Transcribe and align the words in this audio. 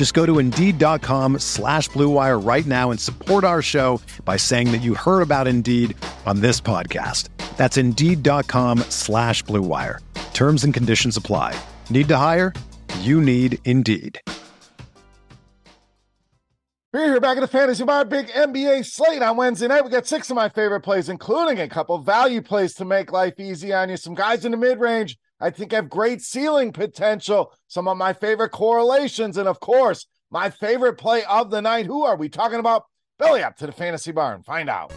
Just 0.00 0.14
go 0.14 0.24
to 0.24 0.38
Indeed.com 0.38 1.40
slash 1.40 1.90
BlueWire 1.90 2.42
right 2.42 2.64
now 2.64 2.90
and 2.90 2.98
support 2.98 3.44
our 3.44 3.60
show 3.60 4.00
by 4.24 4.38
saying 4.38 4.72
that 4.72 4.78
you 4.78 4.94
heard 4.94 5.20
about 5.20 5.46
Indeed 5.46 5.94
on 6.24 6.40
this 6.40 6.58
podcast. 6.58 7.28
That's 7.58 7.76
Indeed.com 7.76 8.78
slash 8.88 9.44
BlueWire. 9.44 9.98
Terms 10.32 10.64
and 10.64 10.72
conditions 10.72 11.18
apply. 11.18 11.54
Need 11.90 12.08
to 12.08 12.16
hire? 12.16 12.54
You 13.00 13.20
need 13.20 13.58
Indeed. 13.66 14.18
We're 16.94 17.04
here 17.04 17.20
back 17.20 17.36
at 17.36 17.42
the 17.42 17.46
Fantasy 17.46 17.84
Bar 17.84 18.06
Big 18.06 18.28
NBA 18.28 18.86
slate 18.86 19.20
on 19.20 19.36
Wednesday 19.36 19.68
night. 19.68 19.84
We 19.84 19.90
got 19.90 20.06
six 20.06 20.30
of 20.30 20.34
my 20.34 20.48
favorite 20.48 20.80
plays, 20.80 21.10
including 21.10 21.60
a 21.60 21.68
couple 21.68 21.98
value 21.98 22.40
plays 22.40 22.72
to 22.76 22.86
make 22.86 23.12
life 23.12 23.38
easy 23.38 23.74
on 23.74 23.90
you. 23.90 23.98
Some 23.98 24.14
guys 24.14 24.46
in 24.46 24.52
the 24.52 24.56
mid 24.56 24.80
range 24.80 25.18
I 25.42 25.48
think 25.48 25.72
have 25.72 25.88
great 25.88 26.20
ceiling 26.20 26.70
potential. 26.70 27.54
Some 27.66 27.88
of 27.88 27.96
my 27.96 28.12
favorite 28.12 28.50
correlations, 28.50 29.38
and 29.38 29.48
of 29.48 29.58
course, 29.58 30.06
my 30.30 30.50
favorite 30.50 30.98
play 30.98 31.24
of 31.24 31.50
the 31.50 31.62
night. 31.62 31.86
Who 31.86 32.04
are 32.04 32.16
we 32.16 32.28
talking 32.28 32.58
about? 32.58 32.84
Belly 33.18 33.42
up 33.42 33.56
to 33.56 33.66
the 33.66 33.72
Fantasy 33.72 34.12
Barn. 34.12 34.42
Find 34.42 34.68
out. 34.68 34.92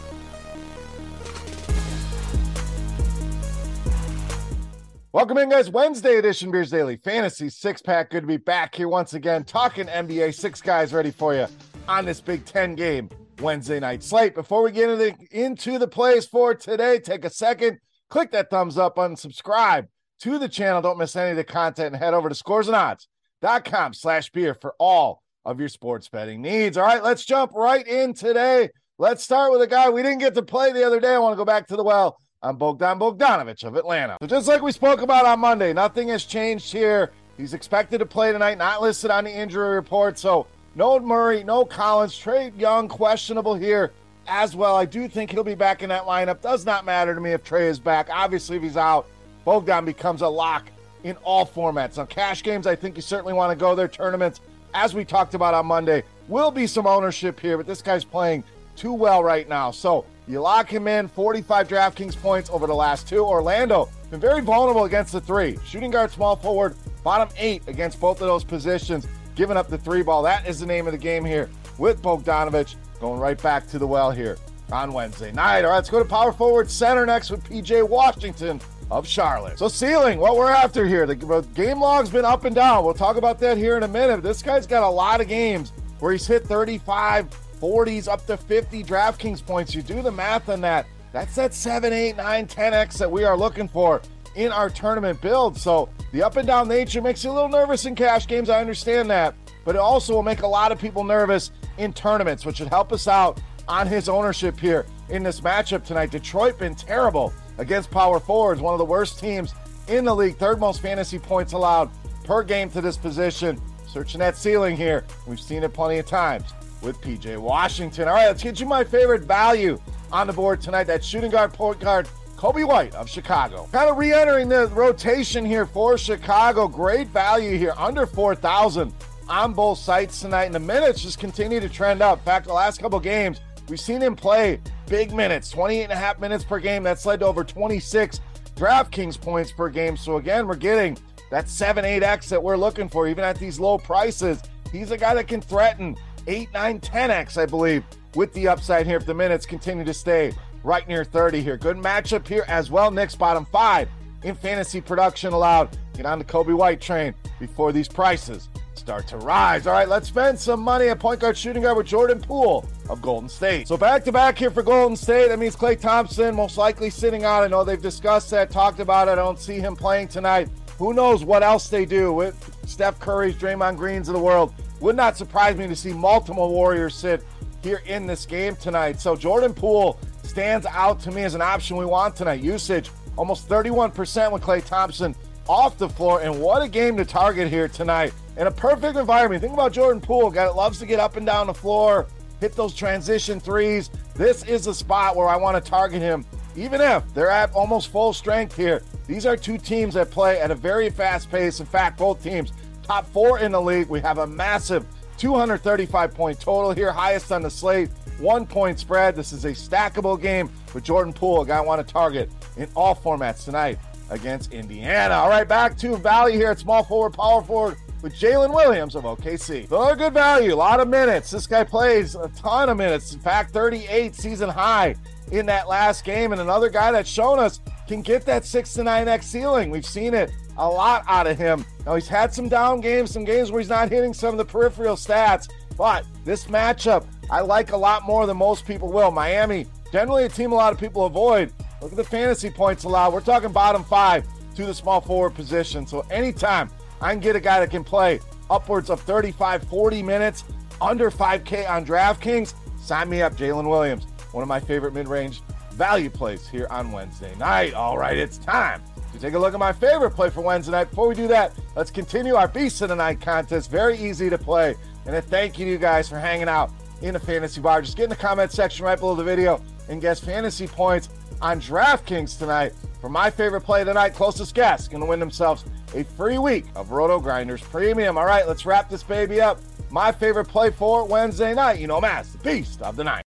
Welcome 5.12 5.38
in, 5.38 5.48
guys. 5.48 5.70
Wednesday 5.70 6.16
edition 6.16 6.50
Beers 6.50 6.70
Daily 6.70 6.96
Fantasy 6.96 7.48
Six 7.48 7.80
Pack. 7.80 8.10
Good 8.10 8.22
to 8.22 8.26
be 8.26 8.36
back 8.36 8.74
here 8.74 8.88
once 8.88 9.14
again, 9.14 9.44
talking 9.44 9.86
NBA. 9.86 10.34
Six 10.34 10.60
guys 10.60 10.92
ready 10.92 11.10
for 11.10 11.34
you 11.34 11.46
on 11.88 12.04
this 12.04 12.20
Big 12.20 12.44
Ten 12.44 12.74
game 12.74 13.08
Wednesday 13.40 13.80
night 13.80 14.02
slate. 14.02 14.34
Before 14.34 14.62
we 14.62 14.72
get 14.72 14.90
into 14.90 14.96
the, 14.96 15.14
into 15.30 15.78
the 15.78 15.88
plays 15.88 16.26
for 16.26 16.54
today, 16.54 16.98
take 16.98 17.24
a 17.24 17.30
second, 17.30 17.78
click 18.10 18.30
that 18.32 18.50
thumbs 18.50 18.76
up, 18.76 18.96
unsubscribe 18.96 19.86
to 20.24 20.38
the 20.38 20.48
channel. 20.48 20.80
Don't 20.80 20.96
miss 20.96 21.16
any 21.16 21.32
of 21.32 21.36
the 21.36 21.44
content 21.44 21.94
and 21.94 22.02
head 22.02 22.14
over 22.14 22.30
to 22.30 22.34
scoresandodds.com 22.34 23.92
slash 23.92 24.30
beer 24.30 24.54
for 24.54 24.74
all 24.78 25.22
of 25.44 25.60
your 25.60 25.68
sports 25.68 26.08
betting 26.08 26.40
needs. 26.40 26.78
All 26.78 26.84
right, 26.86 27.04
let's 27.04 27.26
jump 27.26 27.52
right 27.54 27.86
in 27.86 28.14
today. 28.14 28.70
Let's 28.96 29.22
start 29.22 29.52
with 29.52 29.60
a 29.60 29.66
guy 29.66 29.90
we 29.90 30.02
didn't 30.02 30.20
get 30.20 30.34
to 30.34 30.42
play 30.42 30.72
the 30.72 30.82
other 30.82 30.98
day. 30.98 31.14
I 31.14 31.18
want 31.18 31.34
to 31.34 31.36
go 31.36 31.44
back 31.44 31.66
to 31.68 31.76
the 31.76 31.84
well. 31.84 32.16
I'm 32.42 32.56
Bogdan 32.56 32.98
Bogdanovich 32.98 33.64
of 33.64 33.76
Atlanta. 33.76 34.16
So 34.22 34.26
just 34.26 34.48
like 34.48 34.62
we 34.62 34.72
spoke 34.72 35.02
about 35.02 35.26
on 35.26 35.40
Monday, 35.40 35.74
nothing 35.74 36.08
has 36.08 36.24
changed 36.24 36.72
here. 36.72 37.12
He's 37.36 37.52
expected 37.52 37.98
to 37.98 38.06
play 38.06 38.32
tonight, 38.32 38.56
not 38.56 38.80
listed 38.80 39.10
on 39.10 39.24
the 39.24 39.30
injury 39.30 39.74
report. 39.74 40.18
So 40.18 40.46
no 40.74 40.98
Murray, 41.00 41.44
no 41.44 41.66
Collins, 41.66 42.14
Trae 42.14 42.58
Young 42.58 42.88
questionable 42.88 43.54
here 43.54 43.92
as 44.26 44.56
well. 44.56 44.74
I 44.74 44.86
do 44.86 45.06
think 45.06 45.32
he'll 45.32 45.44
be 45.44 45.54
back 45.54 45.82
in 45.82 45.90
that 45.90 46.04
lineup. 46.04 46.40
Does 46.40 46.64
not 46.64 46.86
matter 46.86 47.14
to 47.14 47.20
me 47.20 47.32
if 47.32 47.44
Trae 47.44 47.68
is 47.68 47.78
back. 47.78 48.08
Obviously, 48.10 48.56
if 48.56 48.62
he's 48.62 48.78
out, 48.78 49.06
Bogdan 49.44 49.84
becomes 49.84 50.22
a 50.22 50.28
lock 50.28 50.70
in 51.02 51.16
all 51.22 51.46
formats. 51.46 51.98
Now, 51.98 52.06
cash 52.06 52.42
games, 52.42 52.66
I 52.66 52.74
think 52.74 52.96
you 52.96 53.02
certainly 53.02 53.32
want 53.32 53.50
to 53.50 53.56
go 53.56 53.74
there. 53.74 53.88
Tournaments, 53.88 54.40
as 54.72 54.94
we 54.94 55.04
talked 55.04 55.34
about 55.34 55.54
on 55.54 55.66
Monday, 55.66 56.02
will 56.28 56.50
be 56.50 56.66
some 56.66 56.86
ownership 56.86 57.38
here, 57.38 57.56
but 57.56 57.66
this 57.66 57.82
guy's 57.82 58.04
playing 58.04 58.42
too 58.76 58.92
well 58.92 59.22
right 59.22 59.48
now. 59.48 59.70
So 59.70 60.06
you 60.26 60.40
lock 60.40 60.70
him 60.70 60.88
in, 60.88 61.08
45 61.08 61.68
DraftKings 61.68 62.20
points 62.20 62.48
over 62.50 62.66
the 62.66 62.74
last 62.74 63.06
two. 63.06 63.24
Orlando 63.24 63.88
been 64.10 64.20
very 64.20 64.40
vulnerable 64.40 64.84
against 64.84 65.12
the 65.12 65.20
three. 65.20 65.58
Shooting 65.66 65.90
guard, 65.90 66.10
small 66.10 66.36
forward, 66.36 66.74
bottom 67.02 67.28
eight 67.36 67.62
against 67.66 68.00
both 68.00 68.20
of 68.22 68.26
those 68.26 68.44
positions, 68.44 69.06
giving 69.34 69.56
up 69.56 69.68
the 69.68 69.78
three 69.78 70.02
ball. 70.02 70.22
That 70.22 70.46
is 70.46 70.60
the 70.60 70.66
name 70.66 70.86
of 70.86 70.92
the 70.92 70.98
game 70.98 71.24
here 71.24 71.50
with 71.78 72.00
Bogdanovich 72.02 72.76
going 73.00 73.20
right 73.20 73.40
back 73.42 73.68
to 73.68 73.78
the 73.78 73.86
well 73.86 74.10
here 74.10 74.38
on 74.72 74.92
Wednesday 74.92 75.30
night. 75.30 75.64
All 75.64 75.70
right, 75.70 75.76
let's 75.76 75.90
go 75.90 75.98
to 75.98 76.08
power 76.08 76.32
forward 76.32 76.70
center 76.70 77.04
next 77.04 77.30
with 77.30 77.44
PJ 77.44 77.86
Washington 77.86 78.60
of 78.90 79.06
Charlotte. 79.06 79.58
So 79.58 79.68
ceiling, 79.68 80.18
what 80.18 80.36
we're 80.36 80.50
after 80.50 80.86
here. 80.86 81.06
The 81.06 81.46
game 81.54 81.80
log's 81.80 82.10
been 82.10 82.24
up 82.24 82.44
and 82.44 82.54
down. 82.54 82.84
We'll 82.84 82.94
talk 82.94 83.16
about 83.16 83.38
that 83.40 83.56
here 83.56 83.76
in 83.76 83.82
a 83.82 83.88
minute. 83.88 84.22
This 84.22 84.42
guy's 84.42 84.66
got 84.66 84.82
a 84.82 84.88
lot 84.88 85.20
of 85.20 85.28
games 85.28 85.72
where 86.00 86.12
he's 86.12 86.26
hit 86.26 86.46
35, 86.46 87.30
40s, 87.60 88.08
up 88.08 88.26
to 88.26 88.36
50 88.36 88.84
DraftKings 88.84 89.44
points. 89.44 89.74
You 89.74 89.82
do 89.82 90.02
the 90.02 90.12
math 90.12 90.48
on 90.48 90.60
that. 90.60 90.86
That's 91.12 91.34
that 91.36 91.54
7, 91.54 91.92
8, 91.92 92.16
9, 92.16 92.46
10x 92.46 92.98
that 92.98 93.10
we 93.10 93.24
are 93.24 93.36
looking 93.36 93.68
for 93.68 94.02
in 94.34 94.52
our 94.52 94.68
tournament 94.68 95.20
build. 95.20 95.56
So 95.56 95.88
the 96.12 96.22
up 96.22 96.36
and 96.36 96.46
down 96.46 96.68
nature 96.68 97.00
makes 97.00 97.24
you 97.24 97.30
a 97.30 97.32
little 97.32 97.48
nervous 97.48 97.86
in 97.86 97.94
cash 97.94 98.26
games. 98.26 98.50
I 98.50 98.60
understand 98.60 99.08
that. 99.10 99.34
But 99.64 99.76
it 99.76 99.78
also 99.78 100.12
will 100.12 100.22
make 100.22 100.42
a 100.42 100.46
lot 100.46 100.72
of 100.72 100.78
people 100.78 101.04
nervous 101.04 101.52
in 101.78 101.92
tournaments, 101.92 102.44
which 102.44 102.56
should 102.56 102.68
help 102.68 102.92
us 102.92 103.08
out 103.08 103.40
on 103.66 103.86
his 103.86 104.08
ownership 104.08 104.58
here 104.58 104.86
in 105.08 105.22
this 105.22 105.40
matchup 105.40 105.84
tonight. 105.84 106.10
Detroit 106.10 106.58
been 106.58 106.74
terrible 106.74 107.32
against 107.58 107.90
power 107.90 108.20
forwards, 108.20 108.60
one 108.60 108.74
of 108.74 108.78
the 108.78 108.84
worst 108.84 109.18
teams 109.18 109.54
in 109.88 110.04
the 110.04 110.14
league, 110.14 110.36
third 110.36 110.58
most 110.58 110.80
fantasy 110.80 111.18
points 111.18 111.52
allowed 111.52 111.90
per 112.24 112.42
game 112.42 112.70
to 112.70 112.80
this 112.80 112.96
position. 112.96 113.60
Searching 113.86 114.18
that 114.20 114.36
ceiling 114.36 114.76
here. 114.76 115.04
We've 115.26 115.40
seen 115.40 115.62
it 115.62 115.72
plenty 115.72 115.98
of 115.98 116.06
times 116.06 116.52
with 116.82 117.00
PJ 117.00 117.38
Washington. 117.38 118.08
All 118.08 118.14
right, 118.14 118.26
let's 118.26 118.42
get 118.42 118.58
you 118.58 118.66
my 118.66 118.82
favorite 118.82 119.22
value 119.22 119.80
on 120.10 120.26
the 120.26 120.32
board 120.32 120.60
tonight. 120.60 120.84
That 120.84 121.04
shooting 121.04 121.30
guard, 121.30 121.52
point 121.52 121.78
guard, 121.78 122.08
Coby 122.36 122.66
White 122.66 122.94
of 122.94 123.08
Chicago. 123.08 123.68
Kind 123.72 123.88
of 123.88 123.96
re 123.96 124.12
entering 124.12 124.48
the 124.48 124.66
rotation 124.68 125.44
here 125.44 125.64
for 125.64 125.96
Chicago. 125.96 126.66
Great 126.66 127.08
value 127.08 127.56
here, 127.56 127.72
under 127.76 128.04
4,000 128.04 128.92
on 129.28 129.54
both 129.54 129.78
sites 129.78 130.20
tonight. 130.20 130.44
And 130.44 130.54
the 130.54 130.60
minutes 130.60 131.02
just 131.02 131.18
continue 131.18 131.60
to 131.60 131.68
trend 131.68 132.02
up. 132.02 132.18
In 132.18 132.24
fact, 132.24 132.46
the 132.46 132.52
last 132.52 132.80
couple 132.80 132.98
games, 133.00 133.40
we've 133.68 133.80
seen 133.80 134.00
him 134.00 134.16
play 134.16 134.60
big 134.86 135.12
minutes 135.12 135.50
28 135.50 135.84
and 135.84 135.92
a 135.92 135.96
half 135.96 136.20
minutes 136.20 136.44
per 136.44 136.58
game. 136.58 136.82
That's 136.82 137.06
led 137.06 137.20
to 137.20 137.26
over 137.26 137.44
26 137.44 138.20
DraftKings 138.56 139.20
points 139.20 139.52
per 139.52 139.68
game. 139.68 139.96
So 139.96 140.16
again, 140.16 140.46
we're 140.46 140.56
getting 140.56 140.96
that 141.30 141.48
7 141.48 141.84
8x 141.84 142.28
that 142.28 142.42
we're 142.42 142.56
looking 142.56 142.88
for, 142.88 143.08
even 143.08 143.24
at 143.24 143.38
these 143.38 143.58
low 143.58 143.78
prices. 143.78 144.42
He's 144.70 144.90
a 144.90 144.96
guy 144.96 145.14
that 145.14 145.28
can 145.28 145.40
threaten 145.40 145.96
8, 146.26 146.52
9, 146.52 146.80
10x, 146.80 147.36
I 147.40 147.46
believe, 147.46 147.84
with 148.14 148.32
the 148.32 148.48
upside 148.48 148.86
here 148.86 148.96
if 148.96 149.06
the 149.06 149.14
minutes 149.14 149.46
continue 149.46 149.84
to 149.84 149.94
stay 149.94 150.32
right 150.62 150.86
near 150.88 151.04
30 151.04 151.42
here. 151.42 151.56
Good 151.56 151.76
matchup 151.76 152.26
here 152.26 152.44
as 152.48 152.70
well. 152.70 152.90
Knicks 152.90 153.14
bottom 153.14 153.44
five 153.46 153.88
in 154.22 154.34
fantasy 154.34 154.80
production 154.80 155.32
allowed. 155.32 155.76
Get 155.94 156.06
on 156.06 156.18
the 156.18 156.24
Coby 156.24 156.56
White 156.56 156.80
train 156.80 157.14
before 157.38 157.72
these 157.72 157.88
prices 157.88 158.48
start 158.84 159.08
to 159.08 159.16
rise. 159.16 159.66
All 159.66 159.72
right, 159.72 159.88
let's 159.88 160.08
spend 160.08 160.38
some 160.38 160.60
money 160.60 160.88
at 160.88 160.98
point 160.98 161.18
guard 161.18 161.38
shooting 161.38 161.62
guard 161.62 161.78
with 161.78 161.86
Jordan 161.86 162.20
Poole 162.20 162.68
of 162.90 163.00
Golden 163.00 163.30
State. 163.30 163.66
So 163.66 163.78
back 163.78 164.04
to 164.04 164.12
back 164.12 164.36
here 164.36 164.50
for 164.50 164.62
Golden 164.62 164.94
State. 164.94 165.28
That 165.28 165.38
means 165.38 165.56
Klay 165.56 165.80
Thompson 165.80 166.34
most 166.34 166.58
likely 166.58 166.90
sitting 166.90 167.24
out. 167.24 167.42
I 167.42 167.46
know 167.46 167.64
they've 167.64 167.80
discussed 167.80 168.30
that, 168.32 168.50
talked 168.50 168.80
about 168.80 169.08
it. 169.08 169.12
I 169.12 169.14
don't 169.14 169.38
see 169.38 169.58
him 169.58 169.74
playing 169.74 170.08
tonight. 170.08 170.50
Who 170.76 170.92
knows 170.92 171.24
what 171.24 171.42
else 171.42 171.68
they 171.68 171.86
do 171.86 172.12
with 172.12 172.36
Steph 172.66 173.00
Curry's, 173.00 173.34
Draymond 173.36 173.78
Greens 173.78 174.10
of 174.10 174.14
the 174.14 174.20
world. 174.20 174.52
Would 174.80 174.96
not 174.96 175.16
surprise 175.16 175.56
me 175.56 175.66
to 175.66 175.76
see 175.76 175.94
multiple 175.94 176.50
Warriors 176.50 176.94
sit 176.94 177.24
here 177.62 177.80
in 177.86 178.06
this 178.06 178.26
game 178.26 178.54
tonight. 178.54 179.00
So 179.00 179.16
Jordan 179.16 179.54
Poole 179.54 179.98
stands 180.24 180.66
out 180.66 181.00
to 181.00 181.10
me 181.10 181.22
as 181.22 181.34
an 181.34 181.40
option 181.40 181.78
we 181.78 181.86
want 181.86 182.16
tonight. 182.16 182.42
Usage 182.42 182.90
almost 183.16 183.48
31% 183.48 184.30
with 184.30 184.42
Klay 184.42 184.62
Thompson 184.62 185.14
off 185.48 185.78
the 185.78 185.88
floor. 185.88 186.20
And 186.20 186.38
what 186.38 186.60
a 186.60 186.68
game 186.68 186.98
to 186.98 187.04
target 187.06 187.48
here 187.48 187.68
tonight. 187.68 188.12
In 188.36 188.46
a 188.46 188.50
perfect 188.50 188.96
environment. 188.96 189.40
Think 189.40 189.54
about 189.54 189.72
Jordan 189.72 190.00
Poole, 190.00 190.30
guy 190.30 190.44
that 190.44 190.56
loves 190.56 190.78
to 190.80 190.86
get 190.86 190.98
up 190.98 191.16
and 191.16 191.24
down 191.24 191.46
the 191.46 191.54
floor, 191.54 192.06
hit 192.40 192.56
those 192.56 192.74
transition 192.74 193.38
threes. 193.38 193.90
This 194.14 194.44
is 194.44 194.64
the 194.64 194.74
spot 194.74 195.16
where 195.16 195.28
I 195.28 195.36
want 195.36 195.62
to 195.62 195.70
target 195.70 196.02
him, 196.02 196.24
even 196.56 196.80
if 196.80 197.02
they're 197.14 197.30
at 197.30 197.52
almost 197.52 197.92
full 197.92 198.12
strength 198.12 198.56
here. 198.56 198.82
These 199.06 199.24
are 199.24 199.36
two 199.36 199.58
teams 199.58 199.94
that 199.94 200.10
play 200.10 200.40
at 200.40 200.50
a 200.50 200.54
very 200.54 200.90
fast 200.90 201.30
pace. 201.30 201.60
In 201.60 201.66
fact, 201.66 201.98
both 201.98 202.22
teams 202.22 202.52
top 202.82 203.06
four 203.12 203.38
in 203.38 203.52
the 203.52 203.60
league. 203.60 203.88
We 203.88 204.00
have 204.00 204.18
a 204.18 204.26
massive 204.26 204.86
235 205.18 206.12
point 206.12 206.40
total 206.40 206.72
here, 206.72 206.90
highest 206.90 207.30
on 207.30 207.42
the 207.42 207.50
slate 207.50 207.90
one 208.18 208.46
point 208.46 208.78
spread. 208.78 209.16
This 209.16 209.32
is 209.32 209.44
a 209.44 209.50
stackable 209.50 210.20
game 210.20 210.50
with 210.72 210.84
Jordan 210.84 211.12
Poole, 211.12 211.42
a 211.42 211.46
guy 211.46 211.58
I 211.58 211.60
want 211.60 211.86
to 211.86 211.92
target 211.92 212.30
in 212.56 212.68
all 212.74 212.94
formats 212.94 213.44
tonight 213.44 213.78
against 214.10 214.52
Indiana. 214.52 215.14
All 215.14 215.28
right, 215.28 215.46
back 215.46 215.76
to 215.78 215.96
value 215.96 216.38
here 216.38 216.50
at 216.50 216.58
small 216.58 216.84
forward, 216.84 217.14
power 217.14 217.42
forward 217.42 217.76
with 218.04 218.14
Jalen 218.14 218.54
Williams 218.54 218.94
of 218.96 219.04
OKC. 219.04 219.66
So 219.66 219.94
good 219.96 220.12
value, 220.12 220.52
a 220.52 220.54
lot 220.54 220.78
of 220.78 220.88
minutes. 220.88 221.30
This 221.30 221.46
guy 221.46 221.64
plays 221.64 222.14
a 222.14 222.28
ton 222.36 222.68
of 222.68 222.76
minutes. 222.76 223.14
In 223.14 223.18
fact, 223.18 223.52
38 223.52 224.14
season 224.14 224.50
high 224.50 224.94
in 225.32 225.46
that 225.46 225.68
last 225.68 226.04
game. 226.04 226.32
And 226.32 226.40
another 226.42 226.68
guy 226.68 226.92
that's 226.92 227.08
shown 227.08 227.38
us 227.38 227.60
can 227.88 228.02
get 228.02 228.26
that 228.26 228.44
six 228.44 228.74
to 228.74 228.84
nine 228.84 229.08
X 229.08 229.26
ceiling. 229.26 229.70
We've 229.70 229.86
seen 229.86 230.12
it 230.12 230.30
a 230.58 230.68
lot 230.68 231.02
out 231.08 231.26
of 231.26 231.38
him. 231.38 231.64
Now 231.86 231.94
he's 231.94 232.06
had 232.06 232.34
some 232.34 232.46
down 232.46 232.82
games, 232.82 233.10
some 233.10 233.24
games 233.24 233.50
where 233.50 233.60
he's 233.60 233.70
not 233.70 233.88
hitting 233.88 234.12
some 234.12 234.34
of 234.34 234.36
the 234.36 234.44
peripheral 234.44 234.96
stats, 234.96 235.48
but 235.78 236.04
this 236.26 236.44
matchup 236.44 237.06
I 237.30 237.40
like 237.40 237.72
a 237.72 237.76
lot 237.76 238.02
more 238.02 238.26
than 238.26 238.36
most 238.36 238.66
people 238.66 238.92
will. 238.92 239.12
Miami, 239.12 239.64
generally 239.92 240.24
a 240.24 240.28
team 240.28 240.52
a 240.52 240.54
lot 240.54 240.74
of 240.74 240.78
people 240.78 241.06
avoid. 241.06 241.54
Look 241.80 241.92
at 241.92 241.96
the 241.96 242.04
fantasy 242.04 242.50
points 242.50 242.84
allowed. 242.84 243.14
We're 243.14 243.22
talking 243.22 243.50
bottom 243.50 243.82
five 243.82 244.26
to 244.56 244.66
the 244.66 244.74
small 244.74 245.00
forward 245.00 245.34
position. 245.34 245.86
So 245.86 246.00
anytime 246.10 246.68
I 247.00 247.12
can 247.12 247.20
get 247.20 247.36
a 247.36 247.40
guy 247.40 247.60
that 247.60 247.70
can 247.70 247.84
play 247.84 248.20
upwards 248.50 248.90
of 248.90 249.00
35, 249.00 249.64
40 249.64 250.02
minutes, 250.02 250.44
under 250.80 251.10
5K 251.10 251.68
on 251.68 251.84
DraftKings, 251.84 252.54
sign 252.78 253.08
me 253.08 253.22
up, 253.22 253.34
Jalen 253.36 253.68
Williams. 253.68 254.04
One 254.32 254.42
of 254.42 254.48
my 254.48 254.60
favorite 254.60 254.94
mid 254.94 255.08
range 255.08 255.42
value 255.72 256.10
plays 256.10 256.48
here 256.48 256.66
on 256.70 256.92
Wednesday 256.92 257.34
night. 257.36 257.74
All 257.74 257.98
right, 257.98 258.16
it's 258.16 258.38
time 258.38 258.82
to 259.12 259.18
take 259.18 259.34
a 259.34 259.38
look 259.38 259.54
at 259.54 259.60
my 259.60 259.72
favorite 259.72 260.10
play 260.10 260.30
for 260.30 260.40
Wednesday 260.40 260.72
night. 260.72 260.90
Before 260.90 261.08
we 261.08 261.14
do 261.14 261.28
that, 261.28 261.52
let's 261.76 261.90
continue 261.90 262.34
our 262.34 262.48
Beast 262.48 262.82
of 262.82 262.88
the 262.88 262.96
Night 262.96 263.20
contest. 263.20 263.70
Very 263.70 263.96
easy 263.98 264.28
to 264.30 264.38
play. 264.38 264.74
And 265.06 265.14
a 265.14 265.22
thank 265.22 265.58
you 265.58 265.66
to 265.66 265.70
you 265.70 265.78
guys 265.78 266.08
for 266.08 266.18
hanging 266.18 266.48
out 266.48 266.72
in 267.02 267.14
the 267.14 267.20
fantasy 267.20 267.60
bar. 267.60 267.82
Just 267.82 267.96
get 267.96 268.04
in 268.04 268.10
the 268.10 268.16
comment 268.16 268.50
section 268.50 268.84
right 268.84 268.98
below 268.98 269.14
the 269.14 269.24
video 269.24 269.60
and 269.88 270.00
guess 270.00 270.18
fantasy 270.18 270.66
points 270.66 271.10
on 271.42 271.60
DraftKings 271.60 272.38
tonight 272.38 272.72
for 273.00 273.08
my 273.08 273.30
favorite 273.30 273.60
play 273.60 273.84
tonight. 273.84 274.14
Closest 274.14 274.54
guess 274.54 274.88
going 274.88 275.02
to 275.02 275.06
win 275.06 275.20
themselves 275.20 275.64
a 275.94 276.04
free 276.04 276.38
week 276.38 276.64
of 276.74 276.88
RotoGrinders 276.88 277.62
Premium. 277.62 278.18
All 278.18 278.26
right, 278.26 278.46
let's 278.46 278.66
wrap 278.66 278.90
this 278.90 279.02
baby 279.02 279.40
up. 279.40 279.60
My 279.90 280.10
favorite 280.10 280.46
play 280.46 280.70
for 280.70 281.06
Wednesday 281.06 281.54
night. 281.54 281.78
You 281.78 281.86
know, 281.86 282.00
Mass, 282.00 282.32
the 282.32 282.38
beast 282.38 282.82
of 282.82 282.96
the 282.96 283.04
night. 283.04 283.24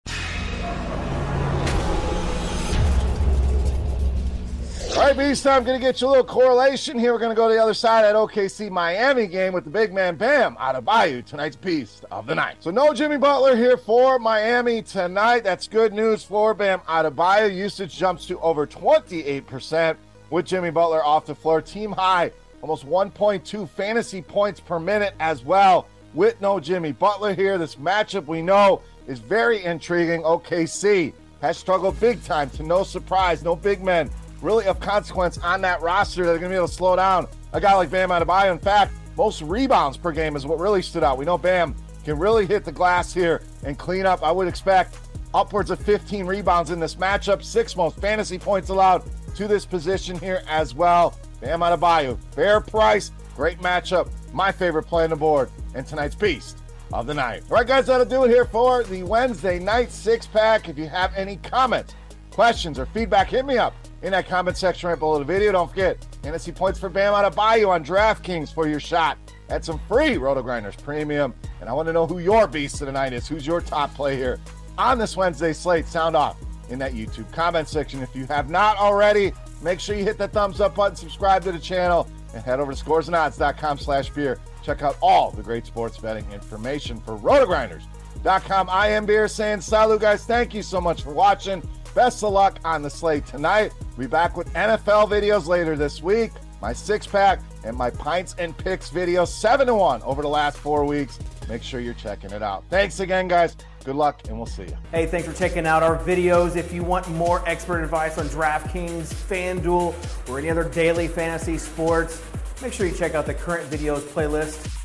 All 4.97 5.03
right, 5.03 5.15
Beast, 5.15 5.47
I'm 5.47 5.63
going 5.63 5.79
to 5.79 5.85
get 5.87 6.01
you 6.01 6.07
a 6.07 6.09
little 6.09 6.25
correlation 6.25 6.99
here. 6.99 7.13
We're 7.13 7.19
going 7.19 7.31
to 7.31 7.37
go 7.37 7.49
to 7.49 7.55
the 7.55 7.63
other 7.63 7.75
side 7.75 8.07
at 8.07 8.15
OKC 8.15 8.71
Miami 8.71 9.27
game 9.27 9.53
with 9.53 9.65
the 9.65 9.71
big 9.71 9.93
man 9.93 10.17
Bam 10.17 10.57
Adebayo, 10.57 11.23
tonight's 11.23 11.55
Beast 11.55 12.07
of 12.11 12.27
the 12.27 12.35
night. 12.35 12.57
So 12.61 12.71
no 12.71 12.95
Jimmy 12.95 13.19
Butler 13.19 13.57
here 13.57 13.77
for 13.77 14.19
Miami 14.19 14.81
tonight. 14.81 15.45
That's 15.45 15.69
good 15.69 15.93
news 15.93 16.25
for 16.25 16.55
Bam 16.55 16.81
Adebayo. 16.89 17.55
Usage 17.55 17.95
jumps 17.95 18.25
to 18.29 18.41
over 18.41 18.67
28% 18.67 19.99
with 20.31 20.47
Jimmy 20.47 20.71
Butler 20.71 21.05
off 21.05 21.27
the 21.27 21.35
floor. 21.35 21.61
Team 21.61 21.93
high, 21.93 22.33
almost 22.69 22.85
1.2 22.85 23.69
fantasy 23.69 24.21
points 24.21 24.59
per 24.59 24.81
minute 24.81 25.15
as 25.21 25.45
well 25.45 25.87
with 26.15 26.41
no 26.41 26.59
Jimmy 26.59 26.91
Butler 26.91 27.33
here. 27.33 27.59
This 27.59 27.77
matchup 27.77 28.27
we 28.27 28.43
know 28.43 28.83
is 29.07 29.21
very 29.21 29.63
intriguing. 29.63 30.23
OKC 30.23 31.13
has 31.41 31.57
struggled 31.57 32.01
big 32.01 32.21
time 32.25 32.51
to 32.51 32.65
no 32.65 32.83
surprise, 32.83 33.45
no 33.45 33.55
big 33.55 33.85
men 33.85 34.11
really 34.43 34.67
of 34.67 34.81
consequence 34.81 35.39
on 35.39 35.61
that 35.61 35.81
roster 35.81 36.25
that 36.25 36.33
are 36.33 36.39
going 36.39 36.51
to 36.51 36.55
be 36.55 36.57
able 36.57 36.67
to 36.67 36.75
slow 36.75 36.97
down 36.97 37.29
a 37.53 37.61
guy 37.61 37.73
like 37.73 37.89
Bam 37.89 38.09
Adebayo. 38.09 38.51
In 38.51 38.59
fact, 38.59 38.93
most 39.17 39.43
rebounds 39.43 39.97
per 39.97 40.11
game 40.11 40.35
is 40.35 40.45
what 40.45 40.59
really 40.59 40.83
stood 40.83 41.05
out. 41.05 41.19
We 41.19 41.25
know 41.25 41.39
Bam 41.39 41.73
can 42.05 42.19
really 42.19 42.47
hit 42.47 42.65
the 42.65 42.73
glass 42.73 43.15
here 43.15 43.43
and 43.63 43.79
clean 43.79 44.07
up. 44.07 44.25
I 44.25 44.33
would 44.33 44.49
expect 44.49 44.99
upwards 45.33 45.71
of 45.71 45.79
15 45.79 46.27
rebounds 46.27 46.73
in 46.73 46.81
this 46.81 46.97
matchup, 46.97 47.45
six 47.45 47.77
most 47.77 48.01
fantasy 48.01 48.41
points 48.41 48.71
allowed 48.71 49.05
to 49.37 49.47
this 49.47 49.65
position 49.65 50.19
here 50.19 50.43
as 50.49 50.75
well. 50.75 51.17
Bam 51.47 51.61
Adebayo, 51.61 52.19
fair 52.35 52.61
price, 52.61 53.13
great 53.37 53.61
matchup. 53.61 54.11
My 54.33 54.51
favorite 54.51 54.83
play 54.83 55.05
on 55.05 55.11
the 55.11 55.17
board, 55.17 55.49
and 55.77 55.87
tonight's 55.87 56.17
beast 56.17 56.59
of 56.93 57.07
the 57.07 57.15
night. 57.15 57.45
All 57.49 57.59
right, 57.59 57.65
guys, 57.65 57.87
that'll 57.87 58.05
do 58.05 58.25
it 58.25 58.31
here 58.31 58.47
for 58.47 58.83
the 58.83 59.05
Wednesday 59.05 59.61
night 59.61 59.93
six 59.93 60.27
pack. 60.27 60.69
If 60.69 60.77
you 60.77 60.89
have 60.89 61.15
any 61.15 61.37
comments, 61.37 61.95
questions, 62.33 62.81
or 62.81 62.87
feedback, 62.87 63.29
hit 63.29 63.47
me 63.47 63.59
up 63.59 63.75
in 64.03 64.11
that 64.11 64.27
comment 64.27 64.57
section 64.57 64.89
right 64.89 64.99
below 64.99 65.21
the 65.21 65.25
video. 65.25 65.53
Don't 65.53 65.71
forget, 65.71 66.05
fantasy 66.21 66.51
points 66.51 66.81
for 66.81 66.89
Bam 66.89 67.15
out 67.15 67.25
of 67.25 67.37
Adebayo 67.37 67.69
on 67.69 67.85
DraftKings 67.85 68.53
for 68.53 68.67
your 68.67 68.81
shot 68.81 69.17
at 69.49 69.65
some 69.65 69.79
free 69.87 70.17
RotoGrinders 70.17 70.83
Premium. 70.83 71.33
And 71.61 71.71
I 71.71 71.73
want 71.75 71.87
to 71.87 71.93
know 71.93 72.09
who 72.09 72.19
your 72.19 72.49
beast 72.49 72.81
of 72.81 72.89
the 72.89 72.93
night 72.93 73.13
is. 73.13 73.29
Who's 73.29 73.47
your 73.47 73.61
top 73.61 73.95
play 73.95 74.17
here 74.17 74.41
on 74.77 74.99
this 74.99 75.17
Wednesday 75.17 75.53
slate? 75.53 75.87
Sound 75.87 76.17
off 76.17 76.39
in 76.71 76.81
that 76.81 76.95
YouTube 76.95 77.33
comment 77.33 77.69
section. 77.69 78.03
If 78.03 78.17
you 78.17 78.27
have 78.27 78.51
not 78.51 78.77
already, 78.79 79.33
make 79.63 79.81
sure 79.81 79.97
you 79.97 80.05
hit 80.05 80.19
that 80.19 80.33
thumbs 80.33 80.61
up 80.61 80.75
button, 80.75 80.97
subscribe 80.97 81.43
to 81.45 81.53
the 81.53 81.59
channel, 81.59 82.09
and 82.35 82.45
head 82.45 82.61
over 82.61 82.73
to 82.73 82.85
scoresandodds.com 82.85 83.79
slash 83.79 84.11
beer. 84.11 84.39
Check 84.63 84.83
out 84.83 84.97
all 85.01 85.31
the 85.31 85.43
great 85.43 85.67
sports 85.67 85.97
betting 85.99 86.31
information 86.33 87.01
for 87.01 87.17
rotogrinders.com. 87.19 88.69
I 88.71 88.89
am 88.89 89.07
Beer 89.07 89.29
saying 89.29 89.61
salut, 89.61 90.01
guys. 90.01 90.25
Thank 90.25 90.55
you 90.55 90.63
so 90.63 90.81
much 90.81 91.03
for 91.03 91.13
watching. 91.13 91.63
Best 91.95 92.23
of 92.23 92.33
luck 92.33 92.59
on 92.65 92.83
the 92.83 92.91
slate 92.91 93.25
tonight. 93.27 93.73
We'll 93.97 94.07
be 94.07 94.11
back 94.11 94.37
with 94.37 94.53
NFL 94.53 95.09
videos 95.09 95.47
later 95.47 95.77
this 95.77 96.03
week. 96.03 96.33
My 96.61 96.73
six 96.73 97.07
pack 97.07 97.41
and 97.65 97.77
my 97.77 97.91
pints 97.91 98.35
and 98.39 98.57
picks 98.57 98.91
video, 98.91 99.25
seven 99.25 99.67
to 99.69 99.75
one 99.75 100.03
over 100.03 100.23
the 100.23 100.29
last 100.29 100.59
four 100.59 100.85
weeks. 100.85 101.19
Make 101.49 101.63
sure 101.63 101.81
you're 101.81 101.95
checking 101.95 102.33
it 102.33 102.43
out. 102.43 102.65
Thanks 102.71 103.01
again, 103.01 103.29
guys. 103.29 103.57
Good 103.85 103.97
luck, 103.97 104.23
and 104.29 104.37
we'll 104.37 104.47
see 104.47 104.65
you. 104.65 104.77
Hey, 104.91 105.07
thanks 105.07 105.29
for 105.29 105.35
checking 105.35 105.67
out 105.67 105.83
our 105.83 105.97
videos. 105.97 106.57
If 106.57 106.73
you 106.73 106.83
want 106.83 107.09
more 107.11 107.43
expert 107.49 107.83
advice 107.83 108.19
on 108.19 108.27
DraftKings, 108.27 109.15
FanDuel, 109.15 110.29
or 110.29 110.39
any 110.39 110.51
other 110.51 110.69
daily 110.69 111.07
fantasy 111.07 111.57
sports, 111.57 112.23
make 112.61 112.73
sure 112.73 112.87
you 112.87 112.95
check 112.95 113.15
out 113.15 113.27
the 113.27 113.35
current 113.35 113.71
videos 113.71 114.01
playlist 114.01 114.76